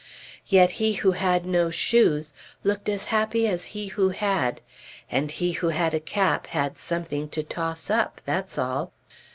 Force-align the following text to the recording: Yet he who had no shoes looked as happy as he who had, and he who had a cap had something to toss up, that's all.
Yet 0.47 0.71
he 0.71 0.93
who 0.93 1.11
had 1.11 1.45
no 1.45 1.69
shoes 1.69 2.33
looked 2.63 2.89
as 2.89 3.05
happy 3.13 3.47
as 3.47 3.67
he 3.77 3.89
who 3.89 4.09
had, 4.09 4.59
and 5.11 5.31
he 5.31 5.51
who 5.51 5.69
had 5.69 5.93
a 5.93 5.99
cap 5.99 6.47
had 6.47 6.79
something 6.79 7.29
to 7.29 7.43
toss 7.43 7.87
up, 7.91 8.19
that's 8.25 8.57
all. 8.57 8.93